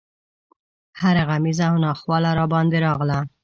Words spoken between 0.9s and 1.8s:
هره غمیزه او